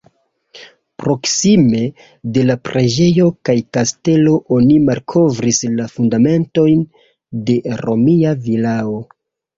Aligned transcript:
Proksime 1.01 1.81
de 2.37 2.45
la 2.49 2.55
preĝejo 2.69 3.27
kaj 3.49 3.55
kastelo 3.77 4.33
oni 4.57 4.79
malkovris 4.87 5.61
la 5.77 5.87
fundamentojn 5.95 6.83
de 7.51 7.59
romia 7.85 8.33
vilao. 8.49 8.99